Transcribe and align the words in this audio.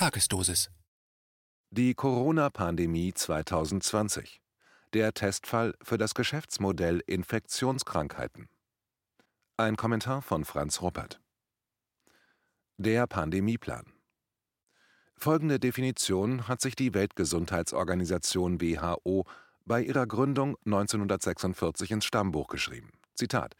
Tagesdosis. 0.00 0.70
Die 1.68 1.92
Corona-Pandemie 1.92 3.12
2020. 3.12 4.40
Der 4.94 5.12
Testfall 5.12 5.74
für 5.82 5.98
das 5.98 6.14
Geschäftsmodell 6.14 7.02
Infektionskrankheiten. 7.06 8.48
Ein 9.58 9.76
Kommentar 9.76 10.22
von 10.22 10.46
Franz 10.46 10.80
Ruppert. 10.80 11.20
Der 12.78 13.06
Pandemieplan. 13.06 13.92
Folgende 15.16 15.60
Definition 15.60 16.48
hat 16.48 16.62
sich 16.62 16.74
die 16.74 16.94
Weltgesundheitsorganisation 16.94 18.62
WHO 18.62 19.26
bei 19.66 19.82
ihrer 19.82 20.06
Gründung 20.06 20.56
1946 20.64 21.90
ins 21.90 22.06
Stammbuch 22.06 22.46
geschrieben. 22.46 22.88
Zitat 23.12 23.54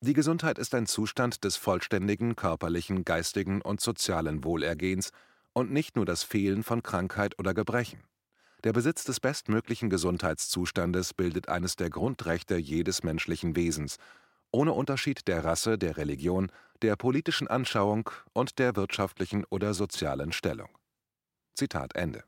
Die 0.00 0.14
Gesundheit 0.14 0.58
ist 0.58 0.74
ein 0.74 0.86
Zustand 0.86 1.44
des 1.44 1.54
vollständigen 1.54 2.34
körperlichen, 2.34 3.04
geistigen 3.04 3.62
und 3.62 3.80
sozialen 3.80 4.42
Wohlergehens 4.42 5.12
und 5.56 5.72
nicht 5.72 5.96
nur 5.96 6.04
das 6.04 6.22
Fehlen 6.22 6.62
von 6.62 6.82
Krankheit 6.82 7.38
oder 7.38 7.54
Gebrechen. 7.54 8.02
Der 8.62 8.74
Besitz 8.74 9.04
des 9.04 9.20
bestmöglichen 9.20 9.88
Gesundheitszustandes 9.88 11.14
bildet 11.14 11.48
eines 11.48 11.76
der 11.76 11.88
Grundrechte 11.88 12.56
jedes 12.58 13.02
menschlichen 13.02 13.56
Wesens, 13.56 13.96
ohne 14.50 14.74
Unterschied 14.74 15.26
der 15.28 15.44
Rasse, 15.44 15.78
der 15.78 15.96
Religion, 15.96 16.52
der 16.82 16.96
politischen 16.96 17.48
Anschauung 17.48 18.10
und 18.34 18.58
der 18.58 18.76
wirtschaftlichen 18.76 19.46
oder 19.48 19.72
sozialen 19.72 20.32
Stellung. 20.32 20.68
Zitat 21.54 21.96
Ende. 21.96 22.22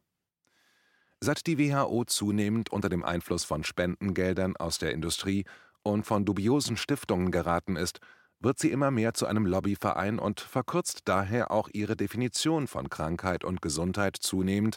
Seit 1.20 1.46
die 1.46 1.58
WHO 1.58 2.04
zunehmend 2.06 2.70
unter 2.72 2.88
dem 2.88 3.04
Einfluss 3.04 3.44
von 3.44 3.62
Spendengeldern 3.62 4.56
aus 4.56 4.78
der 4.78 4.92
Industrie 4.92 5.44
und 5.82 6.06
von 6.06 6.24
dubiosen 6.24 6.78
Stiftungen 6.78 7.30
geraten 7.30 7.76
ist, 7.76 8.00
wird 8.40 8.58
sie 8.58 8.70
immer 8.70 8.90
mehr 8.90 9.14
zu 9.14 9.26
einem 9.26 9.46
Lobbyverein 9.46 10.18
und 10.18 10.40
verkürzt 10.40 11.02
daher 11.06 11.50
auch 11.50 11.68
ihre 11.72 11.96
Definition 11.96 12.66
von 12.66 12.88
Krankheit 12.88 13.44
und 13.44 13.62
Gesundheit 13.62 14.16
zunehmend 14.16 14.76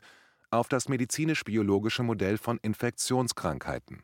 auf 0.50 0.68
das 0.68 0.90
medizinisch-biologische 0.90 2.04
Modell 2.04 2.38
von 2.38 2.58
Infektionskrankheiten. 2.62 4.04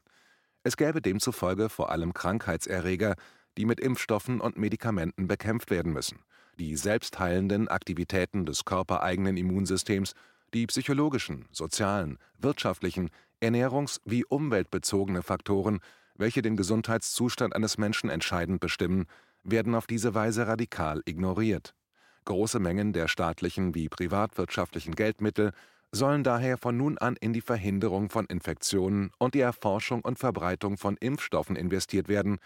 Es 0.64 0.78
gäbe 0.78 1.02
demzufolge 1.02 1.70
vor 1.70 1.92
allem 1.92 2.14
Krankheitserreger, 2.14 3.16
die 3.58 3.66
mit 3.66 3.80
Impfstoffen 3.80 4.40
und 4.40 4.58
Medikamenten 4.58 5.28
bekämpft 5.28 5.72
werden 5.72 5.92
müssen, 5.92 6.20
die 6.60 6.76
selbstheilenden 6.76 7.68
Aktivitäten 7.68 8.46
des 8.46 8.66
körpereigenen 8.66 9.38
Immunsystems, 9.38 10.14
die 10.54 10.68
psychologischen, 10.68 11.46
sozialen, 11.52 12.20
wirtschaftlichen, 12.38 13.10
ernährungs- 13.42 14.00
wie 14.06 14.24
umweltbezogene 14.24 15.24
Faktoren, 15.24 15.80
welche 16.16 16.42
den 16.42 16.56
Gesundheitszustand 16.56 17.56
eines 17.56 17.78
Menschen 17.78 18.10
entscheidend 18.10 18.60
bestimmen, 18.60 19.06
werden 19.50 19.76
auf 19.76 19.88
diese 19.88 20.14
Weise 20.14 20.48
radikal 20.48 21.02
ignoriert. 21.06 21.74
Große 22.26 22.60
Mengen 22.60 22.94
der 22.94 23.08
staatlichen 23.08 23.74
wie 23.74 23.90
privatwirtschaftlichen 23.90 24.96
Geldmittel 24.96 25.54
sollen 25.92 26.24
daher 26.24 26.58
von 26.58 26.76
nun 26.76 26.98
an 26.98 27.16
in 27.20 27.34
die 27.34 27.42
Verhinderung 27.42 28.10
von 28.10 28.26
Infektionen 28.26 29.12
und 29.18 29.34
die 29.34 29.40
Erforschung 29.40 30.02
und 30.02 30.20
Verbreitung 30.20 30.78
von 30.78 30.98
Impfstoffen 30.98 31.56
investiert 31.56 32.10
werden, 32.10 32.40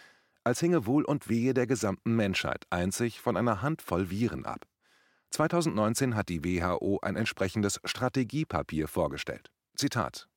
als 0.44 0.60
hinge 0.60 0.86
Wohl 0.86 1.04
und 1.04 1.30
Wehe 1.30 1.54
der 1.54 1.68
gesamten 1.68 2.16
Menschheit 2.16 2.66
einzig 2.70 3.20
von 3.20 3.38
einer 3.38 3.62
Handvoll 3.62 4.10
Viren 4.10 4.46
ab. 4.46 4.66
2019 5.32 6.16
hat 6.16 6.30
die 6.30 6.44
WHO 6.44 7.00
ein 7.02 7.16
entsprechendes 7.16 7.80
Strategiepapier 7.86 8.88
vorgestellt. 8.88 9.50
Zitat 9.76 10.28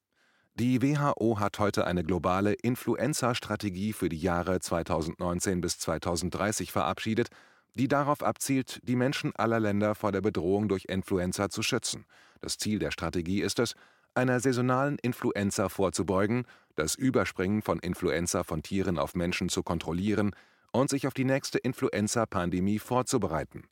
die 0.56 0.80
WHO 0.82 1.40
hat 1.40 1.58
heute 1.58 1.84
eine 1.84 2.04
globale 2.04 2.52
Influenza-Strategie 2.52 3.92
für 3.92 4.08
die 4.08 4.20
Jahre 4.20 4.60
2019 4.60 5.60
bis 5.60 5.80
2030 5.80 6.70
verabschiedet, 6.70 7.28
die 7.74 7.88
darauf 7.88 8.22
abzielt, 8.22 8.80
die 8.84 8.94
Menschen 8.94 9.34
aller 9.34 9.58
Länder 9.58 9.96
vor 9.96 10.12
der 10.12 10.20
Bedrohung 10.20 10.68
durch 10.68 10.84
Influenza 10.84 11.48
zu 11.48 11.62
schützen. 11.62 12.06
Das 12.40 12.56
Ziel 12.56 12.78
der 12.78 12.92
Strategie 12.92 13.40
ist 13.40 13.58
es, 13.58 13.74
einer 14.14 14.38
saisonalen 14.38 14.96
Influenza 15.02 15.68
vorzubeugen, 15.68 16.46
das 16.76 16.94
Überspringen 16.94 17.62
von 17.62 17.80
Influenza 17.80 18.44
von 18.44 18.62
Tieren 18.62 18.96
auf 18.96 19.16
Menschen 19.16 19.48
zu 19.48 19.64
kontrollieren 19.64 20.36
und 20.70 20.88
sich 20.88 21.08
auf 21.08 21.14
die 21.14 21.24
nächste 21.24 21.58
Influenza-Pandemie 21.58 22.78
vorzubereiten. 22.78 23.64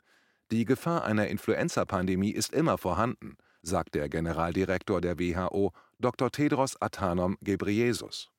Die 0.51 0.65
Gefahr 0.65 1.05
einer 1.05 1.29
Influenza-Pandemie 1.29 2.33
ist 2.33 2.53
immer 2.53 2.77
vorhanden 2.77 3.37
sagt 3.63 3.95
der 3.95 4.09
Generaldirektor 4.09 5.01
der 5.01 5.19
WHO, 5.19 5.73
Dr. 5.99 6.31
Tedros 6.31 6.81
Adhanom 6.81 7.39
Ghebreyesus. 7.43 8.31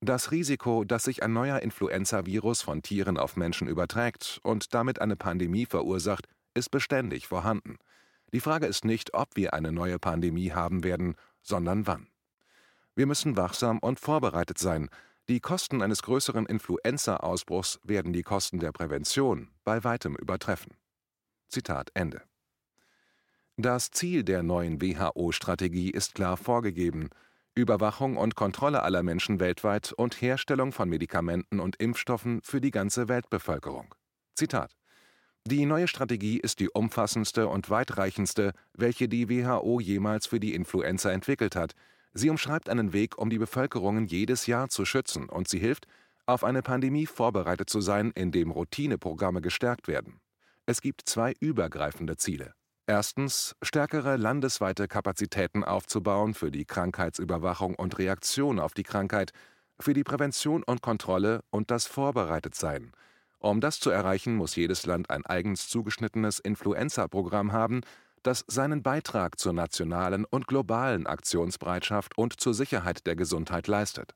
Das 0.00 0.32
Risiko, 0.32 0.82
dass 0.82 1.04
sich 1.04 1.22
ein 1.22 1.32
neuer 1.32 1.60
Influenza-Virus 1.60 2.62
von 2.62 2.82
Tieren 2.82 3.18
auf 3.18 3.36
Menschen 3.36 3.68
überträgt 3.68 4.40
und 4.42 4.74
damit 4.74 5.00
eine 5.00 5.14
Pandemie 5.14 5.66
verursacht, 5.66 6.26
ist 6.54 6.70
beständig 6.70 7.28
vorhanden. 7.28 7.78
Die 8.32 8.40
Frage 8.40 8.66
ist 8.66 8.84
nicht, 8.84 9.14
ob 9.14 9.36
wir 9.36 9.54
eine 9.54 9.70
neue 9.70 9.98
Pandemie 9.98 10.50
haben 10.50 10.82
werden, 10.82 11.14
sondern 11.42 11.86
wann. 11.86 12.08
Wir 12.94 13.06
müssen 13.06 13.36
wachsam 13.36 13.78
und 13.78 14.00
vorbereitet 14.00 14.58
sein. 14.58 14.88
Die 15.28 15.38
Kosten 15.38 15.82
eines 15.82 16.02
größeren 16.02 16.46
Influenza-Ausbruchs 16.46 17.78
werden 17.84 18.12
die 18.12 18.22
Kosten 18.22 18.58
der 18.58 18.72
Prävention 18.72 19.50
bei 19.64 19.84
weitem 19.84 20.16
übertreffen. 20.16 20.74
Zitat 21.48 21.90
Ende. 21.94 22.22
Das 23.62 23.92
Ziel 23.92 24.24
der 24.24 24.42
neuen 24.42 24.82
WHO-Strategie 24.82 25.90
ist 25.90 26.16
klar 26.16 26.36
vorgegeben: 26.36 27.10
Überwachung 27.54 28.16
und 28.16 28.34
Kontrolle 28.34 28.82
aller 28.82 29.04
Menschen 29.04 29.38
weltweit 29.38 29.92
und 29.92 30.20
Herstellung 30.20 30.72
von 30.72 30.88
Medikamenten 30.88 31.60
und 31.60 31.76
Impfstoffen 31.76 32.42
für 32.42 32.60
die 32.60 32.72
ganze 32.72 33.06
Weltbevölkerung. 33.06 33.94
Zitat 34.34 34.74
Die 35.46 35.64
neue 35.64 35.86
Strategie 35.86 36.40
ist 36.40 36.58
die 36.58 36.70
umfassendste 36.70 37.46
und 37.46 37.70
weitreichendste, 37.70 38.52
welche 38.76 39.08
die 39.08 39.28
WHO 39.28 39.78
jemals 39.78 40.26
für 40.26 40.40
die 40.40 40.56
Influenza 40.56 41.12
entwickelt 41.12 41.54
hat. 41.54 41.74
Sie 42.14 42.30
umschreibt 42.30 42.68
einen 42.68 42.92
Weg, 42.92 43.16
um 43.16 43.30
die 43.30 43.38
Bevölkerungen 43.38 44.06
jedes 44.06 44.48
Jahr 44.48 44.70
zu 44.70 44.84
schützen, 44.84 45.28
und 45.28 45.46
sie 45.46 45.60
hilft, 45.60 45.86
auf 46.26 46.42
eine 46.42 46.62
Pandemie 46.62 47.06
vorbereitet 47.06 47.70
zu 47.70 47.80
sein, 47.80 48.10
indem 48.16 48.50
Routineprogramme 48.50 49.40
gestärkt 49.40 49.86
werden. 49.86 50.18
Es 50.66 50.80
gibt 50.80 51.02
zwei 51.04 51.34
übergreifende 51.38 52.16
Ziele 52.16 52.54
Erstens 52.86 53.54
stärkere 53.62 54.16
landesweite 54.16 54.88
Kapazitäten 54.88 55.62
aufzubauen 55.62 56.34
für 56.34 56.50
die 56.50 56.64
Krankheitsüberwachung 56.64 57.76
und 57.76 57.98
Reaktion 57.98 58.58
auf 58.58 58.74
die 58.74 58.82
Krankheit, 58.82 59.32
für 59.78 59.94
die 59.94 60.02
Prävention 60.02 60.64
und 60.64 60.82
Kontrolle 60.82 61.44
und 61.50 61.70
das 61.70 61.86
Vorbereitetsein. 61.86 62.92
Um 63.38 63.60
das 63.60 63.78
zu 63.78 63.90
erreichen, 63.90 64.34
muss 64.34 64.56
jedes 64.56 64.84
Land 64.86 65.10
ein 65.10 65.24
eigens 65.26 65.68
zugeschnittenes 65.68 66.40
Influenza-Programm 66.40 67.52
haben, 67.52 67.82
das 68.22 68.44
seinen 68.46 68.82
Beitrag 68.82 69.38
zur 69.38 69.52
nationalen 69.52 70.24
und 70.24 70.46
globalen 70.46 71.06
Aktionsbereitschaft 71.06 72.16
und 72.16 72.40
zur 72.40 72.54
Sicherheit 72.54 73.06
der 73.06 73.16
Gesundheit 73.16 73.66
leistet. 73.66 74.14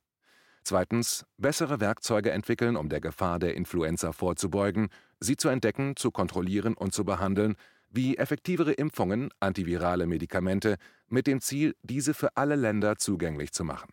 Zweitens 0.62 1.24
bessere 1.38 1.78
Werkzeuge 1.80 2.32
entwickeln, 2.32 2.76
um 2.76 2.88
der 2.88 3.00
Gefahr 3.00 3.38
der 3.38 3.54
Influenza 3.54 4.12
vorzubeugen, 4.12 4.88
sie 5.20 5.36
zu 5.36 5.48
entdecken, 5.48 5.94
zu 5.96 6.10
kontrollieren 6.10 6.74
und 6.74 6.92
zu 6.92 7.04
behandeln, 7.04 7.56
wie 7.88 8.16
effektivere 8.16 8.72
Impfungen, 8.72 9.30
antivirale 9.40 10.06
Medikamente, 10.06 10.76
mit 11.08 11.26
dem 11.26 11.40
Ziel, 11.40 11.74
diese 11.82 12.14
für 12.14 12.36
alle 12.36 12.56
Länder 12.56 12.96
zugänglich 12.96 13.52
zu 13.52 13.64
machen. 13.64 13.92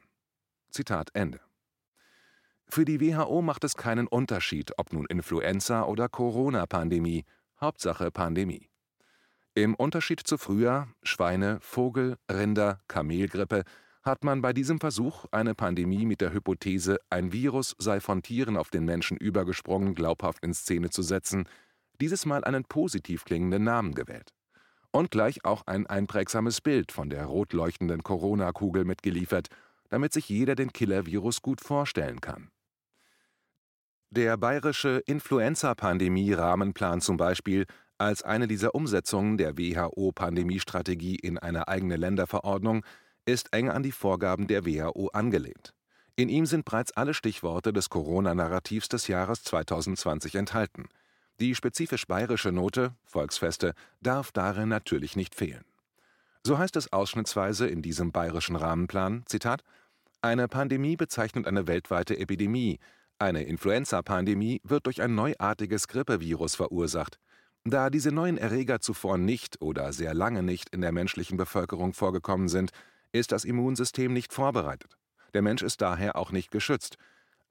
Zitat 0.70 1.09
Ende. 1.14 1.40
Für 2.68 2.86
die 2.86 3.00
WHO 3.00 3.42
macht 3.42 3.64
es 3.64 3.76
keinen 3.76 4.08
Unterschied, 4.08 4.72
ob 4.78 4.94
nun 4.94 5.06
Influenza 5.06 5.84
oder 5.84 6.09
Corona-Pandemie, 6.09 7.26
Hauptsache 7.62 8.09
Pandemie. 8.09 8.70
Im 9.53 9.76
Unterschied 9.76 10.22
zu 10.22 10.40
früher, 10.40 10.88
Schweine, 11.03 11.59
Vogel, 11.62 12.18
Rinder, 12.32 12.82
Kamelgrippe, 12.88 13.64
hat 14.02 14.24
man 14.24 14.42
bei 14.42 14.52
diesem 14.52 14.80
Versuch, 14.80 15.26
eine 15.32 15.56
Pandemie 15.56 16.06
mit 16.06 16.20
der 16.20 16.34
Hypothese, 16.34 16.98
ein 17.09 17.32
Virus 17.32 17.76
sei 17.78 18.00
von 18.00 18.22
Tieren 18.22 18.58
auf 18.58 18.70
den 18.70 18.84
Menschen 18.84 19.18
übergesprungen, 19.18 19.96
glaubhaft 19.96 20.44
in 20.44 20.53
Szene 20.53 20.90
zu 20.90 21.03
setzen, 21.03 21.48
dieses 22.02 22.26
Mal 22.26 22.44
einen 22.44 22.66
positiv 22.66 23.26
klingenden 23.26 23.64
Namen 23.64 23.94
gewählt. 23.94 24.34
Und 24.92 25.12
gleich 25.12 25.44
auch 25.44 25.66
ein 25.66 25.88
einprägsames 25.88 26.62
Bild 26.62 26.91
von 26.91 27.09
der 27.09 27.26
rot 27.26 27.53
leuchtenden 27.53 28.03
Corona-Kugel 28.03 28.85
mitgeliefert, 28.85 29.47
damit 29.90 30.14
sich 30.14 30.29
jeder 30.29 30.56
den 30.56 30.72
Killer-Virus 30.72 31.41
gut 31.41 31.62
vorstellen 31.62 32.22
kann. 32.22 32.50
Der 34.12 34.38
bayerische 34.38 35.02
Influenza-Pandemie-Rahmenplan 35.08 37.02
zum 37.02 37.17
Beispiel 37.17 37.66
als 37.97 38.22
eine 38.22 38.47
dieser 38.47 38.76
Umsetzungen 38.76 39.38
der 39.38 39.58
WHO-Pandemiestrategie 39.58 41.16
in 41.16 41.40
eine 41.40 41.67
eigene 41.67 41.96
Länderverordnung 41.96 42.85
ist 43.26 43.53
eng 43.53 43.70
an 43.70 43.82
die 43.82 43.91
Vorgaben 43.91 44.47
der 44.47 44.66
WHO 44.66 45.08
angelehnt. 45.14 45.73
In 46.16 46.29
ihm 46.29 46.46
sind 46.46 46.66
bereits 46.66 46.91
alle 46.91 47.16
Stichworte 47.16 47.73
des 47.73 47.90
Corona-Narrativs 47.90 48.90
des 48.90 49.08
Jahres 49.08 49.44
2020 49.44 50.35
enthalten– 50.35 50.85
die 51.40 51.56
spezifisch 51.56 52.06
bayerische 52.08 52.52
Note 52.52 52.94
Volksfeste 53.06 53.74
darf 54.02 54.32
darin 54.32 54.70
natürlich 54.70 55.16
nicht 55.16 55.35
fehlen. 55.35 55.66
So 56.46 56.58
heißt 56.58 56.76
es 56.76 56.91
ausschnittsweise 56.91 57.68
in 57.68 57.82
diesem 57.82 58.12
bayerischen 58.12 58.56
Rahmenplan, 58.56 59.24
Zitat, 59.26 59.64
eine 60.22 60.47
Pandemie 60.47 60.96
bezeichnet 60.96 61.47
eine 61.47 61.68
weltweite 61.68 62.18
Epidemie. 62.18 62.80
Eine 63.20 63.44
Influenza-Pandemie 63.44 64.62
wird 64.64 64.85
durch 64.85 65.02
ein 65.02 65.16
neuartiges 65.16 65.90
Grippevirus 65.90 66.56
verursacht. 66.56 67.20
Da 67.66 67.90
diese 67.90 68.12
neuen 68.12 68.38
Erreger 68.38 68.79
zuvor 68.79 69.18
nicht 69.18 69.62
oder 69.62 69.91
sehr 69.91 70.14
lange 70.14 70.41
nicht 70.41 70.70
in 70.70 70.79
der 70.79 70.94
menschlichen 70.94 71.38
Bevölkerung 71.38 71.94
vorgekommen 71.94 72.47
sind, 72.47 72.72
ist 73.12 73.32
das 73.32 73.46
Immunsystem 73.46 74.14
nicht 74.14 74.34
vorbereitet. 74.34 74.97
Der 75.34 75.41
Mensch 75.41 75.62
ist 75.62 75.82
daher 75.82 76.16
auch 76.16 76.32
nicht 76.32 76.52
geschützt. 76.52 76.97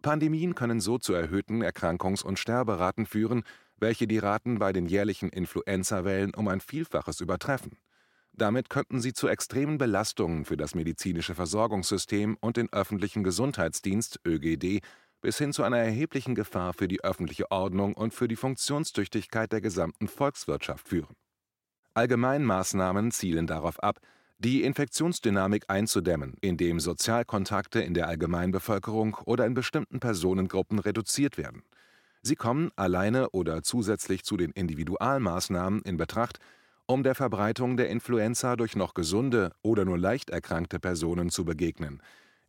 Pandemien 0.02 0.54
können 0.54 0.80
so 0.80 0.98
zu 0.98 1.12
erhöhten 1.12 1.62
Erkrankungs- 1.62 2.24
und 2.24 2.38
Sterberaten 2.38 3.06
führen, 3.06 3.44
welche 3.82 4.06
die 4.06 4.18
Raten 4.18 4.58
bei 4.58 4.72
den 4.72 4.86
jährlichen 4.86 5.28
Influenza-Wellen 5.28 6.34
um 6.34 6.48
ein 6.48 6.60
Vielfaches 6.60 7.20
übertreffen. 7.20 7.76
Damit 8.32 8.70
könnten 8.70 9.00
sie 9.00 9.12
zu 9.12 9.28
extremen 9.28 9.76
Belastungen 9.76 10.46
für 10.46 10.56
das 10.56 10.74
medizinische 10.74 11.34
Versorgungssystem 11.34 12.38
und 12.40 12.56
den 12.56 12.72
öffentlichen 12.72 13.24
Gesundheitsdienst 13.24 14.20
ÖGD 14.26 14.80
bis 15.20 15.36
hin 15.36 15.52
zu 15.52 15.62
einer 15.62 15.76
erheblichen 15.78 16.34
Gefahr 16.34 16.72
für 16.72 16.88
die 16.88 17.04
öffentliche 17.04 17.50
Ordnung 17.50 17.94
und 17.94 18.14
für 18.14 18.28
die 18.28 18.36
Funktionstüchtigkeit 18.36 19.52
der 19.52 19.60
gesamten 19.60 20.08
Volkswirtschaft 20.08 20.88
führen. 20.88 21.14
Allgemeinmaßnahmen 21.94 23.10
zielen 23.10 23.46
darauf 23.46 23.82
ab, 23.82 24.00
die 24.38 24.62
Infektionsdynamik 24.62 25.64
einzudämmen, 25.68 26.36
indem 26.40 26.80
Sozialkontakte 26.80 27.80
in 27.80 27.94
der 27.94 28.08
Allgemeinbevölkerung 28.08 29.14
oder 29.26 29.46
in 29.46 29.54
bestimmten 29.54 30.00
Personengruppen 30.00 30.78
reduziert 30.78 31.36
werden. 31.36 31.62
Sie 32.22 32.36
kommen 32.36 32.70
alleine 32.76 33.30
oder 33.30 33.62
zusätzlich 33.62 34.22
zu 34.22 34.36
den 34.36 34.52
Individualmaßnahmen 34.52 35.82
in 35.82 35.96
Betracht, 35.96 36.38
um 36.86 37.02
der 37.02 37.16
Verbreitung 37.16 37.76
der 37.76 37.90
Influenza 37.90 38.54
durch 38.54 38.76
noch 38.76 38.94
gesunde 38.94 39.50
oder 39.62 39.84
nur 39.84 39.98
leicht 39.98 40.30
erkrankte 40.30 40.78
Personen 40.78 41.30
zu 41.30 41.44
begegnen. 41.44 42.00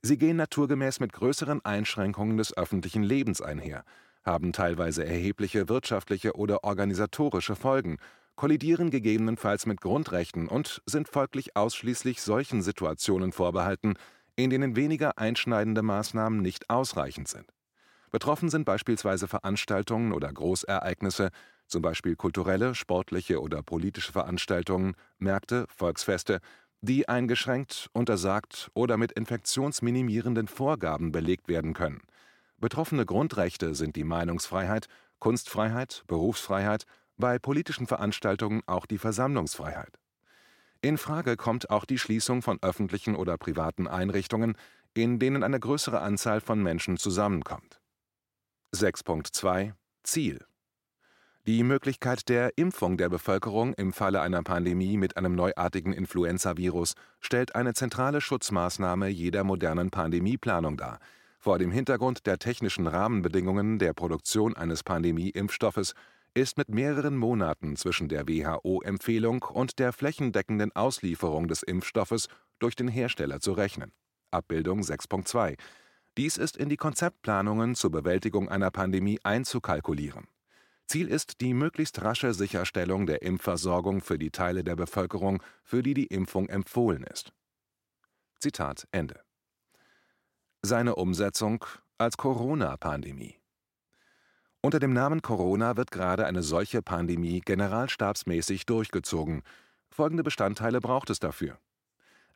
Sie 0.03 0.17
gehen 0.17 0.37
naturgemäß 0.37 0.99
mit 0.99 1.13
größeren 1.13 1.63
Einschränkungen 1.65 2.37
des 2.37 2.55
öffentlichen 2.55 3.03
Lebens 3.03 3.41
einher, 3.41 3.83
haben 4.23 4.53
teilweise 4.53 5.05
erhebliche 5.05 5.69
wirtschaftliche 5.69 6.35
oder 6.35 6.63
organisatorische 6.63 7.55
Folgen 7.55 7.97
kollidieren 8.35 8.91
gegebenenfalls 8.91 9.65
mit 9.65 9.81
Grundrechten 9.81 10.47
und 10.47 10.81
sind 10.85 11.07
folglich 11.07 11.55
ausschließlich 11.55 12.21
solchen 12.21 12.61
Situationen 12.61 13.31
vorbehalten, 13.31 13.95
in 14.35 14.49
denen 14.49 14.75
weniger 14.75 15.17
einschneidende 15.17 15.81
Maßnahmen 15.83 16.41
nicht 16.41 16.69
ausreichend 16.69 17.27
sind. 17.27 17.45
Betroffen 18.13 18.50
sind 18.50 18.65
beispielsweise 18.65 19.27
Veranstaltungen 19.27 20.13
oder 20.13 20.31
Großereignisse, 20.31 21.31
zum 21.65 21.81
Beispiel 21.81 22.15
kulturelle, 22.15 22.75
sportliche 22.75 23.42
oder 23.42 23.63
politische 23.63 24.12
Veranstaltungen, 24.12 24.94
Märkte, 25.18 25.65
Volksfeste, 25.75 26.39
die 26.81 27.10
eingeschränkt, 27.10 27.89
untersagt 27.92 28.69
oder 28.75 28.98
mit 28.98 29.13
infektionsminimierenden 29.13 30.48
Vorgaben 30.48 31.12
belegt 31.12 31.48
werden 31.48 31.74
können. 31.74 32.01
Betroffene 32.60 33.04
Grundrechte 33.07 33.74
sind 33.74 33.95
die 33.95 34.04
Meinungsfreiheit, 34.04 34.86
Kunstfreiheit, 35.18 36.04
Berufsfreiheit, 36.06 36.83
bei 37.18 37.39
politischen 37.39 37.88
Veranstaltungen 37.88 38.62
auch 38.68 38.86
die 38.86 39.00
Versammlungsfreiheit. 39.00 39.98
In 40.81 41.00
Frage 41.00 41.36
kommt 41.36 41.71
auch 41.71 41.86
die 41.86 41.98
Schließung 41.98 42.44
von 42.44 42.62
öffentlichen 42.62 43.15
oder 43.15 43.39
privaten 43.39 43.88
Einrichtungen, 43.88 44.56
in 44.94 45.18
denen 45.18 45.42
eine 45.42 45.60
größere 45.60 46.01
Anzahl 46.01 46.42
von 46.42 46.62
Menschen 46.62 46.98
zusammenkommt. 46.98 47.80
6.2 48.75 49.73
Ziel 50.01 50.43
Die 51.45 51.61
Möglichkeit 51.61 52.27
der 52.27 52.57
Impfung 52.57 52.97
der 52.97 53.07
Bevölkerung 53.07 53.75
im 53.75 53.93
Falle 53.93 54.19
einer 54.21 54.41
Pandemie 54.41 54.97
mit 54.97 55.15
einem 55.15 55.35
neuartigen 55.35 55.93
Influenzavirus 55.93 56.95
stellt 57.19 57.53
eine 57.53 57.75
zentrale 57.75 58.19
Schutzmaßnahme 58.19 59.09
jeder 59.09 59.43
modernen 59.43 59.91
Pandemieplanung 59.91 60.75
dar. 60.75 60.97
Vor 61.37 61.59
dem 61.59 61.69
Hintergrund 61.69 62.25
der 62.25 62.39
technischen 62.39 62.87
Rahmenbedingungen 62.87 63.77
der 63.77 63.93
Produktion 63.93 64.57
eines 64.57 64.81
Pandemie-Impfstoffes 64.81 65.93
ist 66.33 66.57
mit 66.57 66.69
mehreren 66.69 67.15
Monaten 67.15 67.75
zwischen 67.75 68.09
der 68.09 68.27
WHO-Empfehlung 68.27 69.43
und 69.43 69.77
der 69.77 69.93
flächendeckenden 69.93 70.75
Auslieferung 70.75 71.47
des 71.47 71.61
Impfstoffes 71.61 72.27
durch 72.57 72.75
den 72.75 72.87
Hersteller 72.87 73.39
zu 73.39 73.53
rechnen. 73.53 73.91
Abbildung 74.31 74.81
6.2. 74.81 75.57
Dies 76.18 76.38
ist 76.38 76.57
in 76.57 76.69
die 76.69 76.77
Konzeptplanungen 76.77 77.74
zur 77.74 77.92
Bewältigung 77.92 78.48
einer 78.48 78.69
Pandemie 78.69 79.19
einzukalkulieren. 79.24 80.27
Ziel 80.86 81.07
ist 81.07 81.42
die 81.42 81.56
möglichst 81.56 82.04
rasche 82.04 82.33
Sicherstellung 82.36 83.07
der 83.07 83.24
Impfversorgung 83.24 84.01
für 84.01 84.19
die 84.19 84.30
Teile 84.30 84.63
der 84.63 84.75
Bevölkerung, 84.75 85.42
für 85.63 85.81
die 85.81 85.95
die 85.95 86.06
Impfung 86.06 86.50
empfohlen 86.50 87.04
ist. 87.04 87.33
Zitat 88.39 88.88
Ende. 88.92 89.21
Seine 90.62 90.95
Umsetzung 90.95 91.65
als 91.98 92.18
Corona-Pandemie. 92.18 93.39
Unter 94.62 94.80
dem 94.80 94.94
Namen 94.94 95.21
Corona 95.21 95.77
wird 95.77 95.92
gerade 95.92 96.25
eine 96.25 96.44
solche 96.44 96.81
Pandemie 96.81 97.42
generalstabsmäßig 97.42 98.65
durchgezogen. 98.65 99.42
Folgende 99.89 100.24
Bestandteile 100.24 100.80
braucht 100.80 101.10
es 101.10 101.19
dafür: 101.19 101.57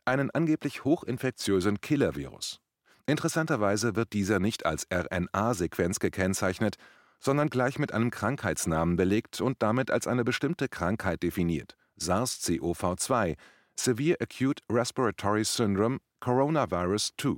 einen 0.04 0.30
angeblich 0.30 0.84
hochinfektiösen 0.84 1.80
Killer-Virus. 1.80 2.60
Interessanterweise 3.08 3.96
wird 3.96 4.12
dieser 4.12 4.38
nicht 4.38 4.66
als 4.66 4.86
RNA-Sequenz 4.92 5.98
gekennzeichnet, 5.98 6.76
sondern 7.18 7.48
gleich 7.48 7.78
mit 7.78 7.94
einem 7.94 8.10
Krankheitsnamen 8.10 8.96
belegt 8.96 9.40
und 9.40 9.62
damit 9.62 9.90
als 9.90 10.06
eine 10.06 10.24
bestimmte 10.24 10.68
Krankheit 10.68 11.22
definiert: 11.22 11.74
SARS-CoV-2, 11.98 13.36
Severe 13.76 14.20
Acute 14.20 14.62
Respiratory 14.70 15.42
Syndrome 15.42 16.00
Coronavirus 16.20 17.14
2, 17.16 17.36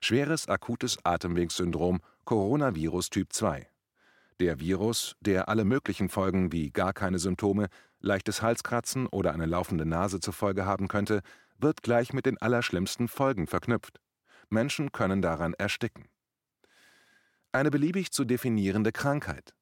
schweres 0.00 0.48
akutes 0.48 0.98
Atemwegssyndrom 1.04 2.00
Coronavirus 2.24 3.10
Typ 3.10 3.32
2. 3.32 3.68
Der 4.40 4.58
Virus, 4.58 5.14
der 5.20 5.48
alle 5.48 5.64
möglichen 5.64 6.08
Folgen 6.08 6.50
wie 6.50 6.72
gar 6.72 6.92
keine 6.92 7.20
Symptome, 7.20 7.68
leichtes 8.00 8.42
Halskratzen 8.42 9.06
oder 9.06 9.32
eine 9.32 9.46
laufende 9.46 9.86
Nase 9.86 10.18
zur 10.18 10.34
Folge 10.34 10.66
haben 10.66 10.88
könnte, 10.88 11.20
wird 11.56 11.84
gleich 11.84 12.12
mit 12.12 12.26
den 12.26 12.36
allerschlimmsten 12.42 13.06
Folgen 13.06 13.46
verknüpft. 13.46 14.00
Menschen 14.50 14.92
können 14.92 15.22
daran 15.22 15.54
ersticken. 15.54 16.04
Eine 17.52 17.70
beliebig 17.70 18.12
zu 18.12 18.24
definierende 18.24 18.92
Krankheit. 18.92 19.54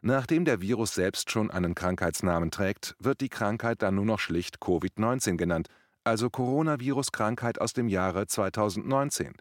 Nachdem 0.00 0.44
der 0.44 0.60
Virus 0.60 0.94
selbst 0.94 1.30
schon 1.30 1.50
einen 1.50 1.74
Krankheitsnamen 1.74 2.50
trägt, 2.50 2.96
wird 2.98 3.20
die 3.20 3.28
Krankheit 3.28 3.82
dann 3.82 3.94
nur 3.94 4.04
noch 4.04 4.18
schlicht 4.18 4.58
Covid-19 4.58 5.36
genannt, 5.36 5.68
also 6.04 6.30
Coronavirus-Krankheit 6.30 7.60
aus 7.60 7.72
dem 7.72 7.88
Jahre 7.88 8.26
2019, 8.26 9.34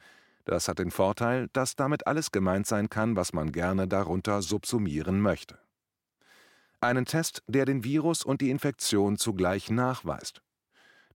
das 0.45 0.67
hat 0.67 0.79
den 0.79 0.91
Vorteil, 0.91 1.49
dass 1.53 1.75
damit 1.75 2.07
alles 2.07 2.31
gemeint 2.31 2.65
sein 2.65 2.89
kann, 2.89 3.15
was 3.15 3.33
man 3.33 3.51
gerne 3.51 3.87
darunter 3.87 4.41
subsumieren 4.41 5.21
möchte. 5.21 5.59
Einen 6.79 7.05
Test, 7.05 7.43
der 7.47 7.65
den 7.65 7.83
Virus 7.83 8.23
und 8.23 8.41
die 8.41 8.49
Infektion 8.49 9.17
zugleich 9.17 9.69
nachweist. 9.69 10.41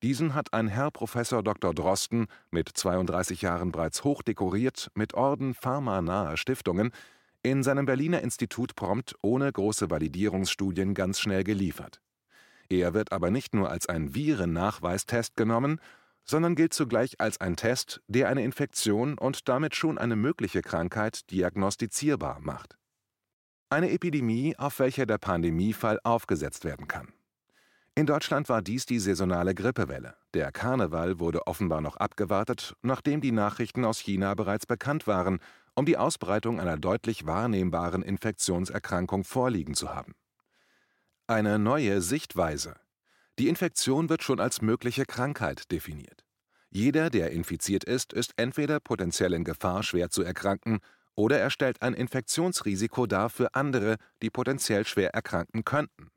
Diesen 0.03 0.35
hat 0.35 0.53
ein 0.53 0.69
Herr 0.69 0.91
Professor 0.91 1.43
Dr. 1.43 1.73
Drosten, 1.75 2.27
mit 2.51 2.69
32 2.69 3.43
Jahren 3.43 3.73
bereits 3.73 4.05
hochdekoriert, 4.05 4.91
mit 4.95 5.15
Orden 5.15 5.55
pharma-naher 5.55 6.37
Stiftungen, 6.37 6.93
in 7.43 7.63
seinem 7.63 7.87
Berliner 7.87 8.23
Institut 8.23 8.75
prompt 8.75 9.15
ohne 9.23 9.51
große 9.53 9.89
Validierungsstudien 9.89 10.95
ganz 10.95 11.21
schnell 11.21 11.45
geliefert. 11.45 12.01
Er 12.69 12.93
wird 12.93 13.13
aber 13.13 13.31
nicht 13.31 13.55
nur 13.55 13.71
als 13.71 13.89
ein 13.89 14.15
Virennachweistest 14.15 15.37
genommen, 15.37 15.81
sondern 16.25 16.57
gilt 16.57 16.75
zugleich 16.75 17.21
als 17.21 17.41
ein 17.41 17.55
Test, 17.55 18.03
der 18.09 18.29
eine 18.29 18.43
Infektion 18.43 19.17
und 19.17 19.49
damit 19.49 19.77
schon 19.77 19.97
eine 19.97 20.17
mögliche 20.17 20.61
Krankheit 20.61 21.31
diagnostizierbar 21.31 22.41
macht. 22.41 22.77
Eine 23.71 23.91
Epidemie, 23.91 24.57
auf 24.59 24.81
welcher 24.81 25.07
der 25.07 25.19
Pandemiefall 25.19 26.01
aufgesetzt 26.03 26.65
werden 26.65 26.89
kann. 26.89 27.13
In 27.97 28.07
Deutschland 28.07 28.49
war 28.49 28.63
dies 28.63 28.87
die 28.87 29.01
saisonale 29.01 29.55
Grippewelle. 29.55 30.15
Der 30.35 30.53
Karneval 30.53 31.19
wurde 31.19 31.47
offenbar 31.49 31.81
noch 31.81 31.97
abgewartet, 31.97 32.77
nachdem 32.83 33.21
die 33.21 33.33
Nachrichten 33.33 33.85
aus 33.85 33.99
China 33.99 34.35
bereits 34.35 34.67
bekannt 34.67 35.09
waren, 35.09 35.41
um 35.75 35.87
die 35.87 35.97
Ausbreitung 35.97 36.61
einer 36.61 36.77
deutlich 36.77 37.27
wahrnehmbaren 37.27 38.03
Infektionserkrankung 38.03 39.25
vorliegen 39.25 39.75
zu 39.75 39.95
haben. 39.95 40.15
Eine 41.27 41.59
neue 41.59 42.01
Sichtweise 42.01 42.77
die 43.39 43.49
Infektion 43.49 44.09
wird 44.09 44.23
schon 44.23 44.41
als 44.41 44.63
mögliche 44.63 45.05
Krankheit 45.05 45.71
definiert. 45.71 46.25
Jeder, 46.71 47.11
der 47.11 47.33
infiziert 47.33 47.85
ist, 47.85 48.13
ist 48.15 48.33
entweder 48.37 48.81
potenziell 48.81 49.35
in 49.35 49.45
Gefahr, 49.45 49.83
schwer 49.83 50.11
zu 50.11 50.23
erkranken, 50.23 50.79
oder 51.15 51.39
er 51.39 51.51
stellt 51.51 51.83
ein 51.83 51.95
Infektionsrisiko 51.95 53.07
dar 53.07 53.31
für 53.31 53.55
andere, 53.55 53.97
die 54.23 54.31
potenziell 54.31 54.87
schwer 54.87 55.15
erkranken 55.15 55.65
könnten. 55.65 56.09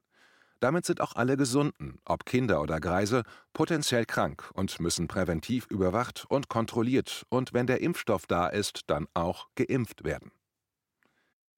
Damit 0.60 0.86
sind 0.86 1.00
auch 1.00 1.16
alle 1.16 1.38
Gesunden, 1.38 2.00
ob 2.06 2.25
Kinder 2.25 2.62
oder 2.62 2.80
Greise, 2.80 3.24
potenziell 3.54 4.06
krank 4.06 4.50
und 4.54 4.80
müssen 4.80 5.08
präventiv 5.08 5.68
überwacht 5.68 6.25
und 6.28 6.50
kontrolliert 6.50 7.25
und 7.30 7.54
wenn 7.54 7.68
der 7.68 7.82
Impfstoff 7.82 8.28
da 8.28 8.48
ist, 8.48 8.84
dann 8.88 9.08
auch 9.13 9.48
geimpft 9.56 10.04
werden. 10.04 10.32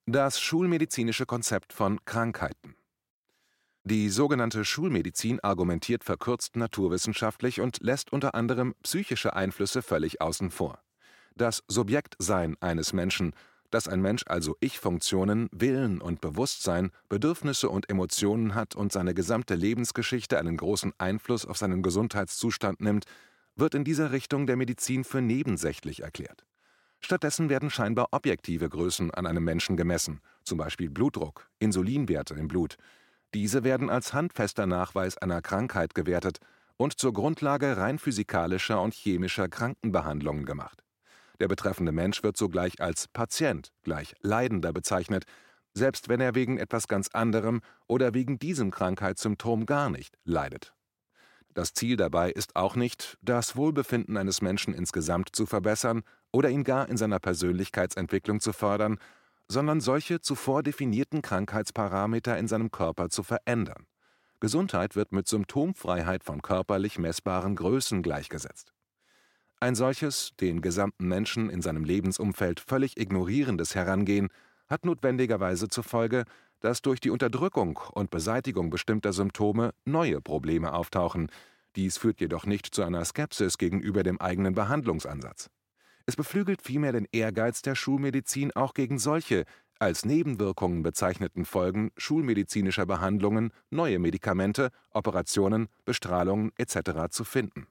Das 0.05 0.39
schulmedizinische 0.39 1.25
Konzept 1.25 1.73
von 1.73 2.03
Krankheiten. 2.05 2.75
Die 3.83 4.09
sogenannte 4.09 4.63
Schulmedizin 4.63 5.39
argumentiert 5.39 6.03
verkürzt 6.03 6.55
naturwissenschaftlich 6.55 7.61
und 7.61 7.81
lässt 7.81 8.13
unter 8.13 8.35
anderem 8.35 8.75
psychische 8.83 9.33
Einflüsse 9.35 9.81
völlig 9.81 10.21
außen 10.21 10.51
vor. 10.51 10.83
Das 11.35 11.63
Subjektsein 11.67 12.57
eines 12.59 12.93
Menschen, 12.93 13.33
Dass 13.71 13.87
ein 13.87 14.01
Mensch 14.01 14.23
also 14.27 14.57
Ich-Funktionen, 14.59 15.49
Willen 15.51 16.01
und 16.01 16.19
Bewusstsein, 16.21 16.91
Bedürfnisse 17.09 17.69
und 17.69 17.89
Emotionen 17.89 18.53
hat 18.53 18.75
und 18.75 18.91
seine 18.91 19.13
gesamte 19.13 19.55
Lebensgeschichte 19.55 20.37
einen 20.37 20.57
großen 20.57 20.93
Einfluss 20.97 21.45
auf 21.45 21.57
seinen 21.57 21.81
Gesundheitszustand 21.81 22.81
nimmt, 22.81 23.05
wird 23.55 23.73
in 23.73 23.85
dieser 23.85 24.11
Richtung 24.11 24.45
der 24.45 24.57
Medizin 24.57 25.05
für 25.05 25.21
nebensächlich 25.21 26.03
erklärt. 26.03 26.45
Stattdessen 26.99 27.49
werden 27.49 27.69
scheinbar 27.69 28.09
objektive 28.11 28.69
Größen 28.69 29.11
an 29.11 29.25
einem 29.25 29.43
Menschen 29.43 29.77
gemessen, 29.77 30.21
zum 30.43 30.57
Beispiel 30.57 30.89
Blutdruck, 30.89 31.49
Insulinwerte 31.59 32.35
im 32.35 32.47
Blut. 32.47 32.75
Diese 33.33 33.63
werden 33.63 33.89
als 33.89 34.13
handfester 34.13 34.67
Nachweis 34.67 35.17
einer 35.17 35.41
Krankheit 35.41 35.95
gewertet 35.95 36.39
und 36.77 36.99
zur 36.99 37.13
Grundlage 37.13 37.77
rein 37.77 37.99
physikalischer 37.99 38.81
und 38.81 38.93
chemischer 38.93 39.47
Krankenbehandlungen 39.47 40.45
gemacht. 40.45 40.83
Der 41.41 41.47
betreffende 41.47 41.91
Mensch 41.91 42.21
wird 42.21 42.37
sogleich 42.37 42.79
als 42.81 43.07
Patient, 43.07 43.71
gleich 43.81 44.13
Leidender 44.21 44.71
bezeichnet, 44.73 45.25
selbst 45.73 46.07
wenn 46.07 46.21
er 46.21 46.35
wegen 46.35 46.59
etwas 46.59 46.87
ganz 46.87 47.07
anderem 47.07 47.61
oder 47.87 48.13
wegen 48.13 48.37
diesem 48.37 48.69
Krankheitssymptom 48.69 49.65
gar 49.65 49.89
nicht 49.89 50.19
leidet. 50.23 50.75
Das 51.55 51.73
Ziel 51.73 51.97
dabei 51.97 52.29
ist 52.29 52.55
auch 52.55 52.75
nicht, 52.75 53.17
das 53.23 53.55
Wohlbefinden 53.55 54.17
eines 54.17 54.43
Menschen 54.43 54.75
insgesamt 54.75 55.35
zu 55.35 55.47
verbessern 55.47 56.03
oder 56.31 56.49
ihn 56.49 56.63
gar 56.63 56.87
in 56.87 56.97
seiner 56.97 57.17
Persönlichkeitsentwicklung 57.17 58.39
zu 58.39 58.53
fördern, 58.53 58.99
sondern 59.47 59.81
solche 59.81 60.21
zuvor 60.21 60.61
definierten 60.61 61.23
Krankheitsparameter 61.23 62.37
in 62.37 62.47
seinem 62.47 62.69
Körper 62.69 63.09
zu 63.09 63.23
verändern. 63.23 63.87
Gesundheit 64.39 64.95
wird 64.95 65.11
mit 65.11 65.27
Symptomfreiheit 65.27 66.23
von 66.23 66.43
körperlich 66.43 66.99
messbaren 66.99 67.55
Größen 67.55 68.03
gleichgesetzt. 68.03 68.73
Ein 69.63 69.75
solches, 69.75 70.31
den 70.39 70.61
gesamten 70.61 71.07
Menschen 71.07 71.51
in 71.51 71.61
seinem 71.61 71.83
Lebensumfeld 71.83 72.59
völlig 72.59 72.97
ignorierendes 72.97 73.75
Herangehen 73.75 74.29
hat 74.67 74.85
notwendigerweise 74.85 75.67
zur 75.67 75.83
Folge, 75.83 76.25
dass 76.61 76.81
durch 76.81 76.99
die 76.99 77.11
Unterdrückung 77.11 77.79
und 77.93 78.09
Beseitigung 78.09 78.71
bestimmter 78.71 79.13
Symptome 79.13 79.75
neue 79.85 80.19
Probleme 80.19 80.73
auftauchen. 80.73 81.29
Dies 81.75 81.99
führt 81.99 82.21
jedoch 82.21 82.47
nicht 82.47 82.73
zu 82.73 82.81
einer 82.81 83.05
Skepsis 83.05 83.59
gegenüber 83.59 84.01
dem 84.01 84.19
eigenen 84.19 84.55
Behandlungsansatz. 84.55 85.51
Es 86.07 86.15
beflügelt 86.15 86.63
vielmehr 86.63 86.93
den 86.93 87.07
Ehrgeiz 87.11 87.61
der 87.61 87.75
Schulmedizin, 87.75 88.51
auch 88.55 88.73
gegen 88.73 88.97
solche 88.97 89.45
als 89.77 90.05
Nebenwirkungen 90.05 90.81
bezeichneten 90.81 91.45
Folgen 91.45 91.91
schulmedizinischer 91.97 92.87
Behandlungen 92.87 93.51
neue 93.69 93.99
Medikamente, 93.99 94.71
Operationen, 94.89 95.67
Bestrahlungen 95.85 96.51
etc. 96.57 97.11
zu 97.11 97.23
finden. 97.23 97.67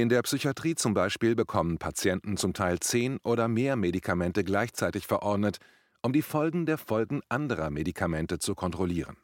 In 0.00 0.08
der 0.08 0.22
Psychiatrie 0.22 0.74
zum 0.74 0.92
Beispiel 0.92 1.36
bekommen 1.36 1.78
Patienten 1.78 2.36
zum 2.36 2.52
Teil 2.52 2.80
zehn 2.80 3.18
oder 3.22 3.46
mehr 3.46 3.76
Medikamente 3.76 4.42
gleichzeitig 4.42 5.06
verordnet, 5.06 5.58
um 6.02 6.12
die 6.12 6.20
Folgen 6.20 6.66
der 6.66 6.78
Folgen 6.78 7.20
anderer 7.28 7.70
Medikamente 7.70 8.40
zu 8.40 8.56
kontrollieren. 8.56 9.16